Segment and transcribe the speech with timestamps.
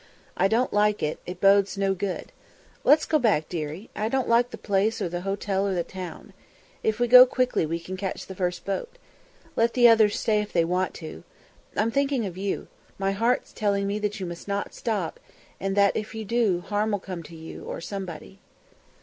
[0.35, 2.31] I don't like it; it bodes no good.
[2.83, 6.33] Let's go back, dearie; I don't like the place or the hotel or the town.
[6.81, 8.97] If we go quickly we can catch the first boat.
[9.55, 11.23] Let the others stay if they want to.
[11.77, 12.67] I'm thinking of you;
[12.97, 15.19] my heart's telling me that you must not stop,
[15.59, 18.39] and that if you do, harm'll come to you, or somebody."